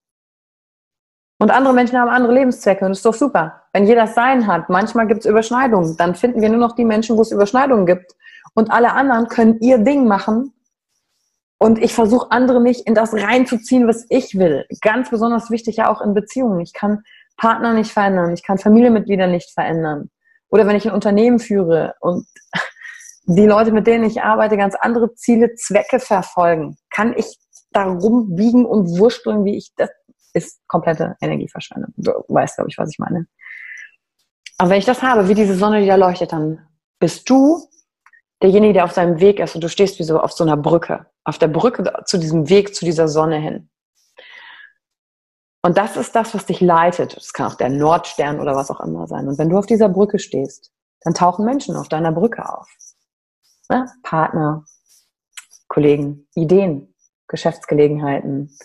Und 1.41 1.51
andere 1.51 1.73
Menschen 1.73 1.99
haben 1.99 2.11
andere 2.11 2.35
Lebenszwecke 2.35 2.85
und 2.85 2.91
das 2.91 2.99
ist 2.99 3.07
doch 3.07 3.15
super. 3.15 3.63
Wenn 3.73 3.87
jeder 3.87 4.07
sein 4.07 4.47
hat, 4.47 4.69
manchmal 4.69 5.07
gibt 5.07 5.21
es 5.21 5.27
Überschneidungen, 5.27 5.97
dann 5.97 6.15
finden 6.15 6.43
wir 6.43 6.51
nur 6.51 6.59
noch 6.59 6.75
die 6.75 6.85
Menschen, 6.85 7.17
wo 7.17 7.23
es 7.23 7.33
Überschneidungen 7.33 7.87
gibt. 7.87 8.15
Und 8.53 8.71
alle 8.71 8.93
anderen 8.93 9.27
können 9.29 9.59
ihr 9.61 9.79
Ding 9.79 10.07
machen. 10.07 10.53
Und 11.57 11.79
ich 11.79 11.95
versuche 11.95 12.31
andere 12.31 12.61
nicht 12.61 12.87
in 12.87 12.95
das 12.95 13.15
reinzuziehen, 13.15 13.89
was 13.89 14.05
ich 14.11 14.39
will. 14.39 14.67
Ganz 14.83 15.09
besonders 15.09 15.51
wichtig 15.51 15.77
ja 15.77 15.91
auch 15.91 16.03
in 16.03 16.13
Beziehungen. 16.13 16.61
Ich 16.61 16.75
kann 16.75 17.05
Partner 17.39 17.73
nicht 17.73 17.91
verändern, 17.91 18.35
ich 18.35 18.43
kann 18.43 18.59
Familienmitglieder 18.59 19.27
nicht 19.27 19.51
verändern. 19.51 20.11
Oder 20.51 20.67
wenn 20.67 20.77
ich 20.77 20.87
ein 20.87 20.95
Unternehmen 20.95 21.39
führe 21.39 21.95
und 22.01 22.27
die 23.25 23.47
Leute, 23.47 23.73
mit 23.73 23.87
denen 23.87 24.05
ich 24.05 24.23
arbeite, 24.23 24.59
ganz 24.59 24.75
andere 24.75 25.15
Ziele, 25.15 25.55
Zwecke 25.55 26.01
verfolgen, 26.01 26.77
kann 26.91 27.15
ich 27.17 27.39
darum 27.73 28.35
biegen 28.37 28.67
und 28.67 28.99
wursteln, 28.99 29.45
wie 29.47 29.57
ich 29.57 29.73
das 29.77 29.89
ist 30.35 30.61
komplette 30.69 31.17
Energieverschwendung. 31.21 31.93
Du 31.97 32.13
weißt, 32.29 32.57
glaube 32.57 32.71
ich, 32.71 32.79
was 32.79 32.91
ich 32.91 32.99
meine. 32.99 33.27
Aber 34.59 34.71
wenn 34.71 34.79
ich 34.79 34.85
das 34.85 35.03
habe, 35.03 35.29
wie 35.29 35.35
diese 35.35 35.55
Sonne, 35.57 35.81
die 35.81 35.87
da 35.87 35.97
leuchtet, 35.97 36.33
dann 36.33 36.67
bist 36.99 37.29
du 37.31 37.67
derjenige, 38.43 38.75
der 38.75 38.85
auf 38.85 38.93
seinem 38.93 39.21
Weg 39.21 39.41
ist 39.41 39.55
und 39.55 39.65
du 39.65 39.69
stehst 39.69 39.99
wie 39.99 40.05
so 40.05 40.21
auf 40.21 40.33
so 40.33 40.45
einer 40.45 40.57
Brücke, 40.57 41.07
auf 41.25 41.39
der 41.39 41.49
Brücke 41.49 41.83
zu 42.05 42.19
diesem 42.19 42.49
Weg, 42.49 42.75
zu 42.75 42.85
dieser 42.85 43.09
Sonne 43.09 43.39
hin. 43.39 43.71
Und 45.63 45.77
das 45.77 45.97
ist 45.97 46.15
das, 46.15 46.35
was 46.35 46.47
dich 46.47 46.61
leitet. 46.61 47.17
Das 47.17 47.33
kann 47.33 47.51
auch 47.51 47.55
der 47.55 47.69
Nordstern 47.69 48.41
oder 48.41 48.55
was 48.57 48.71
auch 48.71 48.81
immer 48.81 49.07
sein. 49.07 49.29
Und 49.29 49.39
wenn 49.39 49.51
du 49.51 49.59
auf 49.59 49.67
dieser 49.67 49.89
Brücke 49.89 50.19
stehst, 50.19 50.73
dann 51.03 51.15
tauchen 51.15 51.45
Menschen 51.45 51.77
auf 51.77 51.89
deiner 51.89 52.13
Brücke 52.13 52.49
auf. 52.49 52.69
Ne? 53.69 53.87
Partner, 54.03 54.65
Kollegen, 55.69 56.27
Ideen, 56.35 56.95
Geschäftsgelegenheiten, 57.29 58.57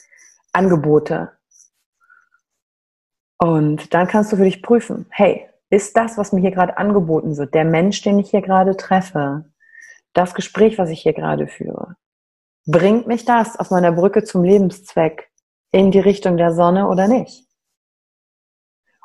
Angebote, 0.53 1.34
und 3.37 3.93
dann 3.93 4.07
kannst 4.07 4.31
du 4.31 4.37
für 4.37 4.43
dich 4.43 4.61
prüfen, 4.61 5.05
hey, 5.09 5.49
ist 5.69 5.97
das, 5.97 6.17
was 6.17 6.31
mir 6.31 6.41
hier 6.41 6.51
gerade 6.51 6.77
angeboten 6.77 7.37
wird, 7.37 7.53
der 7.53 7.65
Mensch, 7.65 8.01
den 8.01 8.19
ich 8.19 8.29
hier 8.29 8.41
gerade 8.41 8.77
treffe, 8.77 9.45
das 10.13 10.33
Gespräch, 10.33 10.77
was 10.77 10.89
ich 10.89 11.01
hier 11.01 11.13
gerade 11.13 11.47
führe, 11.47 11.95
bringt 12.65 13.07
mich 13.07 13.25
das 13.25 13.59
auf 13.59 13.71
meiner 13.71 13.91
Brücke 13.91 14.23
zum 14.23 14.43
Lebenszweck 14.43 15.29
in 15.71 15.91
die 15.91 15.99
Richtung 15.99 16.37
der 16.37 16.53
Sonne 16.53 16.87
oder 16.87 17.07
nicht? 17.07 17.45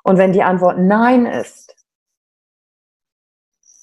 Und 0.02 0.18
wenn 0.18 0.32
die 0.32 0.42
Antwort 0.42 0.78
Nein 0.78 1.26
ist, 1.26 1.76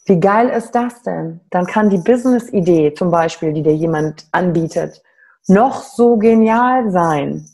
wie 0.05 0.19
geil 0.19 0.49
ist 0.49 0.71
das 0.71 1.03
denn? 1.03 1.41
Dann 1.49 1.65
kann 1.65 1.89
die 1.89 1.97
Business-Idee 1.97 2.93
zum 2.93 3.11
Beispiel, 3.11 3.51
die 3.51 3.61
dir 3.61 3.75
jemand 3.75 4.25
anbietet, 4.31 5.03
noch 5.47 5.83
so 5.83 6.17
genial 6.17 6.91
sein 6.91 7.49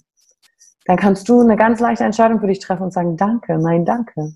dann 0.85 0.97
kannst 0.97 1.29
du 1.29 1.41
eine 1.41 1.55
ganz 1.55 1.79
leichte 1.79 2.03
Entscheidung 2.03 2.39
für 2.39 2.47
dich 2.47 2.59
treffen 2.59 2.83
und 2.83 2.93
sagen, 2.93 3.17
danke, 3.17 3.57
nein, 3.57 3.85
danke. 3.85 4.33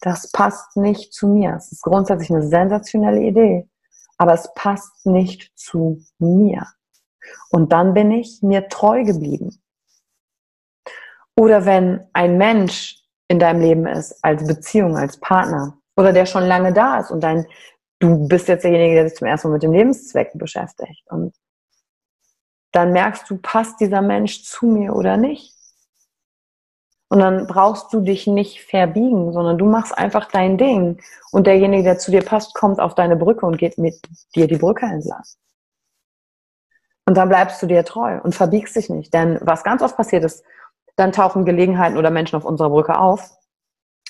Das 0.00 0.30
passt 0.32 0.76
nicht 0.76 1.12
zu 1.12 1.28
mir. 1.28 1.54
Es 1.56 1.72
ist 1.72 1.82
grundsätzlich 1.82 2.30
eine 2.30 2.46
sensationelle 2.46 3.20
Idee, 3.20 3.68
aber 4.16 4.32
es 4.32 4.52
passt 4.54 5.06
nicht 5.06 5.52
zu 5.56 6.02
mir. 6.18 6.66
Und 7.50 7.72
dann 7.72 7.94
bin 7.94 8.10
ich 8.10 8.42
mir 8.42 8.68
treu 8.68 9.04
geblieben. 9.04 9.60
Oder 11.36 11.66
wenn 11.66 12.06
ein 12.12 12.38
Mensch 12.38 13.02
in 13.28 13.38
deinem 13.38 13.60
Leben 13.60 13.86
ist, 13.86 14.18
als 14.22 14.46
Beziehung, 14.46 14.96
als 14.96 15.18
Partner, 15.20 15.78
oder 15.96 16.12
der 16.12 16.26
schon 16.26 16.44
lange 16.44 16.72
da 16.72 17.00
ist 17.00 17.10
und 17.10 17.20
dein, 17.22 17.46
du 17.98 18.28
bist 18.28 18.46
jetzt 18.46 18.62
derjenige, 18.62 18.94
der 18.94 19.08
sich 19.08 19.18
zum 19.18 19.26
ersten 19.26 19.48
Mal 19.48 19.54
mit 19.54 19.64
dem 19.64 19.72
Lebenszweck 19.72 20.30
beschäftigt. 20.34 21.04
Und 21.10 21.34
dann 22.72 22.92
merkst 22.92 23.28
du, 23.28 23.38
passt 23.38 23.80
dieser 23.80 24.00
Mensch 24.00 24.44
zu 24.44 24.66
mir 24.66 24.94
oder 24.94 25.16
nicht? 25.16 25.57
Und 27.10 27.20
dann 27.20 27.46
brauchst 27.46 27.92
du 27.92 28.00
dich 28.00 28.26
nicht 28.26 28.62
verbiegen, 28.62 29.32
sondern 29.32 29.56
du 29.56 29.64
machst 29.64 29.96
einfach 29.96 30.28
dein 30.30 30.58
Ding. 30.58 31.00
Und 31.32 31.46
derjenige, 31.46 31.82
der 31.82 31.98
zu 31.98 32.10
dir 32.10 32.22
passt, 32.22 32.54
kommt 32.54 32.80
auf 32.80 32.94
deine 32.94 33.16
Brücke 33.16 33.46
und 33.46 33.56
geht 33.56 33.78
mit 33.78 34.00
dir 34.34 34.46
die 34.46 34.58
Brücke 34.58 34.86
entlang. 34.86 35.22
Und 37.06 37.16
dann 37.16 37.30
bleibst 37.30 37.62
du 37.62 37.66
dir 37.66 37.84
treu 37.84 38.20
und 38.22 38.34
verbiegst 38.34 38.76
dich 38.76 38.90
nicht. 38.90 39.14
Denn 39.14 39.38
was 39.40 39.64
ganz 39.64 39.80
oft 39.80 39.96
passiert 39.96 40.24
ist, 40.24 40.44
dann 40.96 41.12
tauchen 41.12 41.46
Gelegenheiten 41.46 41.96
oder 41.96 42.10
Menschen 42.10 42.36
auf 42.36 42.44
unserer 42.44 42.68
Brücke 42.68 42.98
auf. 42.98 43.30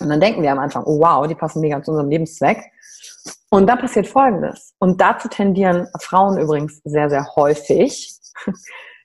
Und 0.01 0.09
dann 0.09 0.21
denken 0.21 0.43
wir 0.43 0.51
am 0.51 0.59
Anfang, 0.59 0.83
oh 0.85 0.99
wow, 0.99 1.27
die 1.27 1.37
passen 1.37 1.61
mega 1.61 1.81
zu 1.81 1.93
unserem 1.93 2.11
Lebenszweck. 2.11 2.59
Und 3.51 3.69
dann 3.69 3.79
passiert 3.79 4.09
Folgendes. 4.09 4.75
Und 4.79 5.01
dazu 5.01 5.29
tendieren 5.29 5.87
Frauen 6.01 6.39
übrigens 6.39 6.81
sehr, 6.85 7.09
sehr 7.09 7.27
häufig. 7.37 8.17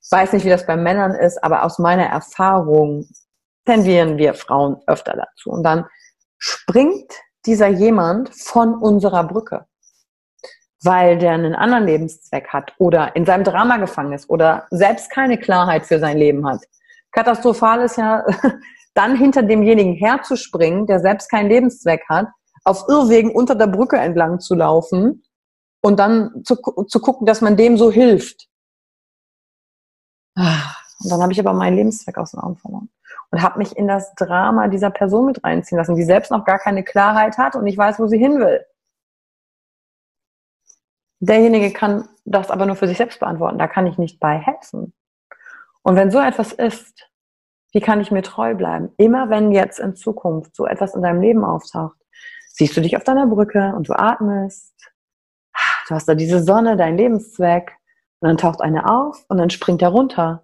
Ich 0.05 0.11
weiß 0.11 0.33
nicht, 0.33 0.43
wie 0.43 0.49
das 0.49 0.65
bei 0.65 0.75
Männern 0.75 1.15
ist, 1.15 1.41
aber 1.45 1.63
aus 1.63 1.79
meiner 1.79 2.03
Erfahrung 2.05 3.07
tendieren 3.65 4.17
wir 4.17 4.33
Frauen 4.33 4.77
öfter 4.87 5.15
dazu. 5.15 5.49
Und 5.51 5.63
dann 5.63 5.85
springt 6.37 7.11
dieser 7.45 7.67
jemand 7.67 8.33
von 8.35 8.75
unserer 8.75 9.23
Brücke, 9.23 9.65
weil 10.83 11.17
der 11.17 11.33
einen 11.33 11.55
anderen 11.55 11.85
Lebenszweck 11.85 12.49
hat 12.49 12.73
oder 12.77 13.15
in 13.15 13.25
seinem 13.25 13.43
Drama 13.43 13.77
gefangen 13.77 14.13
ist 14.13 14.29
oder 14.29 14.67
selbst 14.69 15.09
keine 15.09 15.37
Klarheit 15.37 15.85
für 15.85 15.99
sein 15.99 16.17
Leben 16.17 16.47
hat. 16.47 16.61
Katastrophal 17.11 17.81
ist 17.81 17.97
ja, 17.97 18.25
dann 18.93 19.15
hinter 19.15 19.43
demjenigen 19.43 19.93
herzuspringen, 19.93 20.85
der 20.85 20.99
selbst 20.99 21.29
keinen 21.29 21.49
Lebenszweck 21.49 22.03
hat, 22.09 22.27
auf 22.63 22.85
Irrwegen 22.87 23.31
unter 23.31 23.55
der 23.55 23.67
Brücke 23.67 23.97
entlang 23.97 24.39
zu 24.39 24.55
laufen 24.55 25.23
und 25.81 25.99
dann 25.99 26.43
zu, 26.45 26.55
zu 26.87 26.99
gucken, 26.99 27.25
dass 27.25 27.41
man 27.41 27.57
dem 27.57 27.77
so 27.77 27.91
hilft. 27.91 28.47
Ah, 30.35 30.75
und 31.03 31.11
dann 31.11 31.21
habe 31.21 31.33
ich 31.33 31.39
aber 31.39 31.53
meinen 31.53 31.75
Lebenszweck 31.75 32.17
aus 32.17 32.31
den 32.31 32.39
Augen 32.39 32.57
verloren 32.57 32.89
und 33.33 33.41
habe 33.41 33.57
mich 33.57 33.75
in 33.75 33.87
das 33.87 34.13
Drama 34.13 34.67
dieser 34.67 34.91
Person 34.91 35.25
mit 35.25 35.43
reinziehen 35.43 35.79
lassen, 35.79 35.95
die 35.95 36.03
selbst 36.03 36.29
noch 36.29 36.45
gar 36.45 36.59
keine 36.59 36.83
Klarheit 36.83 37.39
hat 37.39 37.55
und 37.55 37.63
nicht 37.63 37.79
weiß, 37.79 37.99
wo 37.99 38.05
sie 38.05 38.19
hin 38.19 38.37
will. 38.37 38.63
Derjenige 41.19 41.73
kann 41.73 42.07
das 42.25 42.51
aber 42.51 42.67
nur 42.67 42.75
für 42.75 42.87
sich 42.87 42.97
selbst 42.97 43.19
beantworten. 43.19 43.57
Da 43.57 43.67
kann 43.67 43.87
ich 43.87 43.97
nicht 43.97 44.19
bei 44.19 44.37
helfen. 44.37 44.93
Und 45.81 45.95
wenn 45.95 46.11
so 46.11 46.19
etwas 46.19 46.53
ist, 46.53 47.09
wie 47.71 47.81
kann 47.81 48.01
ich 48.01 48.11
mir 48.11 48.21
treu 48.21 48.53
bleiben? 48.53 48.93
Immer 48.97 49.31
wenn 49.31 49.51
jetzt 49.51 49.79
in 49.79 49.95
Zukunft 49.95 50.55
so 50.55 50.67
etwas 50.67 50.93
in 50.93 51.01
deinem 51.01 51.19
Leben 51.19 51.43
auftaucht, 51.43 51.97
siehst 52.51 52.77
du 52.77 52.81
dich 52.81 52.95
auf 52.97 53.03
deiner 53.03 53.25
Brücke 53.25 53.73
und 53.75 53.89
du 53.89 53.93
atmest. 53.93 54.75
Du 55.87 55.95
hast 55.95 56.07
da 56.07 56.13
diese 56.13 56.43
Sonne, 56.43 56.77
dein 56.77 56.97
Lebenszweck. 56.97 57.71
Und 58.19 58.27
dann 58.27 58.37
taucht 58.37 58.61
eine 58.61 58.87
auf 58.87 59.25
und 59.27 59.39
dann 59.39 59.49
springt 59.49 59.81
er 59.81 59.89
runter. 59.89 60.42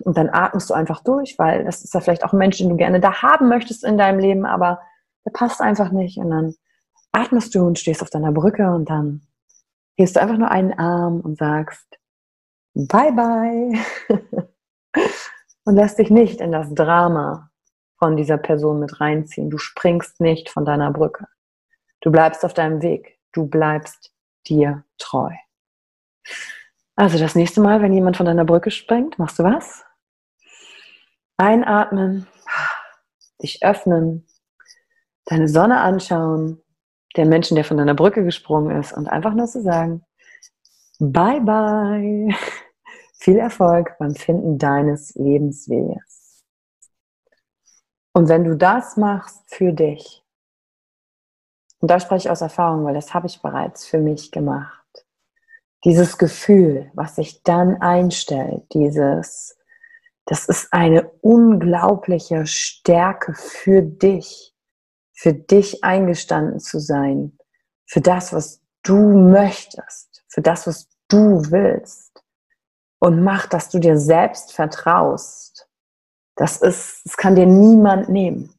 Und 0.00 0.16
dann 0.16 0.28
atmest 0.30 0.70
du 0.70 0.74
einfach 0.74 1.02
durch, 1.02 1.38
weil 1.38 1.64
das 1.64 1.82
ist 1.82 1.94
ja 1.94 2.00
vielleicht 2.00 2.24
auch 2.24 2.32
ein 2.32 2.38
Mensch, 2.38 2.58
den 2.58 2.68
du 2.68 2.76
gerne 2.76 3.00
da 3.00 3.22
haben 3.22 3.48
möchtest 3.48 3.84
in 3.84 3.98
deinem 3.98 4.18
Leben, 4.18 4.44
aber 4.44 4.80
der 5.24 5.30
passt 5.30 5.60
einfach 5.60 5.90
nicht. 5.90 6.18
Und 6.18 6.30
dann 6.30 6.54
atmest 7.12 7.54
du 7.54 7.66
und 7.66 7.78
stehst 7.78 8.02
auf 8.02 8.10
deiner 8.10 8.32
Brücke 8.32 8.70
und 8.70 8.90
dann 8.90 9.22
hebst 9.96 10.16
du 10.16 10.20
einfach 10.20 10.38
nur 10.38 10.50
einen 10.50 10.72
Arm 10.72 11.20
und 11.20 11.38
sagst 11.38 11.86
Bye 12.74 13.12
bye 13.12 13.78
und 15.64 15.74
lässt 15.74 15.98
dich 15.98 16.10
nicht 16.10 16.40
in 16.40 16.52
das 16.52 16.72
Drama 16.74 17.50
von 17.98 18.16
dieser 18.16 18.38
Person 18.38 18.80
mit 18.80 19.00
reinziehen. 19.00 19.50
Du 19.50 19.58
springst 19.58 20.20
nicht 20.20 20.48
von 20.48 20.64
deiner 20.64 20.90
Brücke. 20.90 21.28
Du 22.00 22.10
bleibst 22.10 22.44
auf 22.44 22.54
deinem 22.54 22.82
Weg. 22.82 23.18
Du 23.32 23.46
bleibst 23.46 24.12
dir 24.48 24.84
treu. 24.98 25.30
Also 26.96 27.18
das 27.18 27.34
nächste 27.34 27.60
Mal, 27.60 27.80
wenn 27.80 27.92
jemand 27.92 28.16
von 28.16 28.26
deiner 28.26 28.44
Brücke 28.44 28.70
springt, 28.70 29.18
machst 29.18 29.38
du 29.38 29.44
was? 29.44 29.84
Einatmen, 31.36 32.26
dich 33.42 33.64
öffnen, 33.64 34.26
deine 35.24 35.48
Sonne 35.48 35.80
anschauen 35.80 36.62
den 37.16 37.28
Menschen, 37.28 37.54
der 37.54 37.64
von 37.64 37.76
deiner 37.76 37.94
Brücke 37.94 38.24
gesprungen 38.24 38.78
ist 38.80 38.92
und 38.92 39.08
einfach 39.08 39.34
nur 39.34 39.46
zu 39.46 39.62
sagen, 39.62 40.04
bye 40.98 41.40
bye. 41.40 42.34
Viel 43.18 43.38
Erfolg 43.38 43.96
beim 43.98 44.14
Finden 44.14 44.58
deines 44.58 45.14
Lebensweges. 45.14 46.44
Und 48.12 48.28
wenn 48.28 48.44
du 48.44 48.56
das 48.56 48.96
machst 48.96 49.42
für 49.46 49.72
dich, 49.72 50.24
und 51.78 51.90
da 51.90 52.00
spreche 52.00 52.28
ich 52.28 52.30
aus 52.30 52.40
Erfahrung, 52.40 52.84
weil 52.84 52.94
das 52.94 53.14
habe 53.14 53.26
ich 53.26 53.40
bereits 53.40 53.86
für 53.86 53.98
mich 53.98 54.30
gemacht, 54.30 54.81
dieses 55.84 56.18
Gefühl, 56.18 56.90
was 56.94 57.16
sich 57.16 57.42
dann 57.42 57.80
einstellt, 57.80 58.64
dieses, 58.72 59.56
das 60.26 60.46
ist 60.46 60.72
eine 60.72 61.10
unglaubliche 61.20 62.46
Stärke 62.46 63.34
für 63.34 63.82
dich, 63.82 64.54
für 65.12 65.32
dich 65.32 65.82
eingestanden 65.82 66.60
zu 66.60 66.78
sein, 66.78 67.38
für 67.86 68.00
das, 68.00 68.32
was 68.32 68.60
du 68.82 68.96
möchtest, 68.96 70.24
für 70.28 70.42
das, 70.42 70.66
was 70.66 70.88
du 71.08 71.50
willst. 71.50 72.22
Und 73.00 73.22
mach, 73.22 73.46
dass 73.46 73.68
du 73.68 73.80
dir 73.80 73.98
selbst 73.98 74.52
vertraust. 74.52 75.68
Das 76.36 76.58
ist, 76.58 77.04
das 77.04 77.16
kann 77.16 77.34
dir 77.34 77.46
niemand 77.46 78.08
nehmen. 78.08 78.54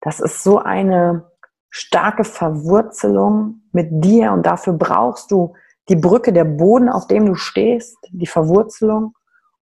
Das 0.00 0.20
ist 0.20 0.44
so 0.44 0.58
eine 0.58 1.28
starke 1.68 2.22
Verwurzelung 2.22 3.62
mit 3.72 3.88
dir 3.90 4.32
und 4.32 4.46
dafür 4.46 4.72
brauchst 4.72 5.32
du 5.32 5.54
die 5.88 5.96
Brücke, 5.96 6.32
der 6.32 6.44
Boden, 6.44 6.88
auf 6.88 7.06
dem 7.06 7.26
du 7.26 7.34
stehst, 7.34 7.96
die 8.10 8.26
Verwurzelung 8.26 9.14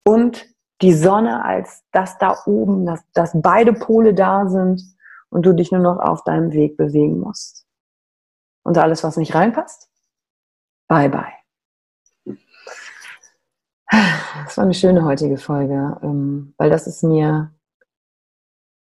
und 0.05 0.47
die 0.83 0.95
Sonne 0.95 1.45
als 1.45 1.83
das 1.93 2.19
da 2.19 2.37
oben, 2.47 2.87
dass, 2.87 3.01
dass 3.13 3.33
beide 3.35 3.73
Pole 3.73 4.15
da 4.15 4.49
sind 4.49 4.83
und 5.31 5.47
du 5.47 5.53
dich 5.53 5.73
nur 5.73 5.81
noch 5.81 5.99
auf 5.99 6.25
deinem 6.25 6.53
Weg 6.53 6.77
bewegen 6.77 7.21
musst. 7.21 7.67
Und 8.63 8.79
alles, 8.79 9.05
was 9.05 9.17
nicht 9.17 9.35
reinpasst, 9.35 9.91
bye 10.89 11.09
bye. 11.09 11.33
Das 14.45 14.57
war 14.57 14.65
eine 14.65 14.75
schöne 14.75 15.05
heutige 15.05 15.39
Folge, 15.39 15.99
ähm, 16.03 16.55
weil 16.57 16.71
das 16.71 16.87
ist 16.87 17.03
mir 17.03 17.53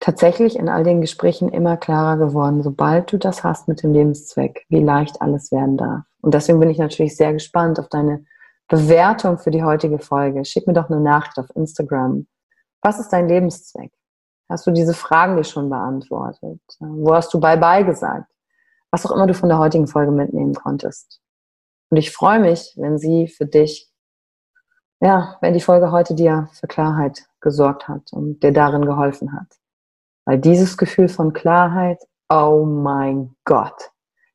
tatsächlich 0.03 0.57
in 0.59 0.69
all 0.69 0.83
den 0.83 1.01
Gesprächen 1.01 1.49
immer 1.49 1.77
klarer 1.77 2.17
geworden, 2.17 2.63
sobald 2.63 3.13
du 3.13 3.19
das 3.19 3.45
hast 3.45 3.69
mit 3.69 3.85
dem 3.85 3.93
Lebenszweck, 3.93 4.67
wie 4.69 4.83
leicht 4.83 5.23
alles 5.23 5.53
werden 5.53 5.77
darf. 5.77 6.03
Und 6.21 6.35
deswegen 6.35 6.59
bin 6.59 6.71
ich 6.71 6.79
natürlich 6.79 7.17
sehr 7.17 7.33
gespannt 7.33 7.79
auf 7.79 7.89
deine 7.89 8.25
Bewertung 8.67 9.39
für 9.39 9.53
die 9.53 9.63
heutige 9.63 10.01
Folge. 10.01 10.45
Schick 10.45 10.67
mir 10.67 10.73
doch 10.73 10.91
eine 10.91 11.01
Nachricht 11.01 11.39
auf 11.39 11.47
Instagram. 11.55 12.27
Was 12.83 12.99
ist 12.99 13.11
dein 13.11 13.29
Lebenszweck? 13.29 13.93
Hast 14.49 14.67
du 14.67 14.73
diese 14.73 14.93
Fragen 14.93 15.37
dir 15.37 15.45
schon 15.45 15.71
beantwortet? 15.71 16.61
Wo 16.81 17.15
hast 17.15 17.33
du 17.33 17.39
Bye-bye 17.39 17.85
gesagt? 17.85 18.29
Was 18.91 19.07
auch 19.07 19.13
immer 19.13 19.29
du 19.29 19.35
von 19.35 19.49
der 19.49 19.59
heutigen 19.59 19.87
Folge 19.87 20.11
mitnehmen 20.11 20.55
konntest. 20.55 21.21
Und 21.91 21.97
ich 21.97 22.11
freue 22.11 22.41
mich, 22.41 22.75
wenn 22.77 22.99
sie 22.99 23.29
für 23.29 23.47
dich, 23.47 23.89
ja, 25.01 25.37
wenn 25.41 25.55
die 25.55 25.61
Folge 25.61 25.93
heute 25.93 26.15
dir 26.15 26.49
für 26.53 26.67
Klarheit 26.67 27.29
gesorgt 27.41 27.87
hat 27.87 28.13
und 28.13 28.43
dir 28.43 28.53
darin 28.53 28.85
geholfen 28.85 29.33
hat. 29.33 29.62
Weil 30.25 30.39
dieses 30.39 30.77
Gefühl 30.77 31.09
von 31.09 31.33
Klarheit, 31.33 31.99
oh 32.29 32.65
mein 32.65 33.35
Gott, 33.45 33.91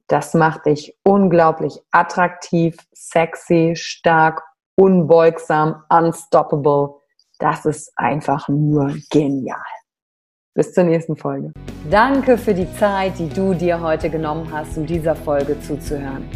das 0.08 0.34
macht 0.34 0.66
dich 0.66 0.98
unglaublich 1.04 1.82
attraktiv, 1.92 2.78
sexy, 2.94 3.74
stark, 3.76 4.42
unbeugsam, 4.76 5.84
unstoppable. 5.90 7.02
Das 7.40 7.66
ist 7.66 7.92
einfach 7.96 8.48
nur 8.48 8.96
genial. 9.10 9.60
Bis 10.54 10.74
zur 10.74 10.86
nächsten 10.86 11.16
Folge. 11.16 11.52
Danke 11.90 12.38
für 12.38 12.54
die 12.54 12.72
Zeit, 12.76 13.20
die 13.20 13.30
du 13.30 13.54
dir 13.54 13.80
heute 13.80 14.10
genommen 14.10 14.52
hast, 14.52 14.78
um 14.78 14.86
dieser 14.86 15.16
Folge 15.16 15.60
zuzuhören. 15.62 16.28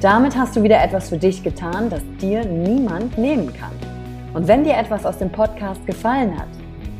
Damit 0.00 0.36
hast 0.36 0.54
du 0.54 0.62
wieder 0.62 0.82
etwas 0.82 1.08
für 1.08 1.16
dich 1.16 1.42
getan, 1.42 1.88
das 1.88 2.02
dir 2.20 2.44
niemand 2.44 3.16
nehmen 3.16 3.54
kann. 3.54 3.72
Und 4.34 4.48
wenn 4.48 4.64
dir 4.64 4.76
etwas 4.76 5.06
aus 5.06 5.16
dem 5.16 5.32
Podcast 5.32 5.86
gefallen 5.86 6.38
hat, 6.38 6.48